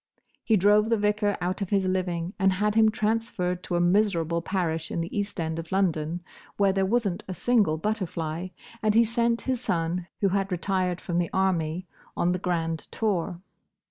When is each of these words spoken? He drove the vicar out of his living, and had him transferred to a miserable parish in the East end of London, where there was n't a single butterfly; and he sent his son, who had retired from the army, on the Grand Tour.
He 0.43 0.57
drove 0.57 0.89
the 0.89 0.97
vicar 0.97 1.37
out 1.41 1.61
of 1.61 1.69
his 1.69 1.85
living, 1.85 2.33
and 2.39 2.53
had 2.53 2.73
him 2.73 2.89
transferred 2.89 3.61
to 3.61 3.75
a 3.75 3.79
miserable 3.79 4.41
parish 4.41 4.89
in 4.89 4.99
the 4.99 5.15
East 5.15 5.39
end 5.39 5.59
of 5.59 5.71
London, 5.71 6.21
where 6.57 6.73
there 6.73 6.87
was 6.87 7.07
n't 7.07 7.23
a 7.27 7.35
single 7.35 7.77
butterfly; 7.77 8.47
and 8.81 8.95
he 8.95 9.03
sent 9.05 9.41
his 9.41 9.61
son, 9.61 10.07
who 10.21 10.29
had 10.29 10.51
retired 10.51 10.99
from 10.99 11.19
the 11.19 11.29
army, 11.31 11.85
on 12.17 12.31
the 12.31 12.39
Grand 12.39 12.79
Tour. 12.89 13.41